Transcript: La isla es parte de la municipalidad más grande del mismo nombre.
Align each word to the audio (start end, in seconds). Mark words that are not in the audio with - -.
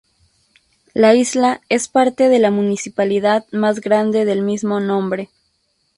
La 0.95 1.13
isla 1.13 1.61
es 1.69 1.87
parte 1.87 2.27
de 2.27 2.39
la 2.39 2.49
municipalidad 2.49 3.45
más 3.51 3.81
grande 3.81 4.25
del 4.25 4.41
mismo 4.41 4.79
nombre. 4.79 5.29